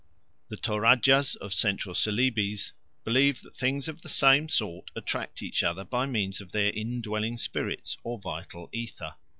The 0.47 0.57
Toradjas 0.57 1.35
of 1.35 1.53
Central 1.53 1.93
Celebes 1.93 2.73
believe 3.03 3.41
that 3.41 3.55
things 3.55 3.87
of 3.87 4.01
the 4.01 4.09
same 4.09 4.49
sort 4.49 4.89
attract 4.95 5.43
each 5.43 5.61
other 5.61 5.83
by 5.83 6.07
means 6.07 6.41
of 6.41 6.51
their 6.53 6.71
indwelling 6.71 7.37
spirits 7.37 7.97
or 8.03 8.17
vital 8.17 8.67
ether. 8.73 9.13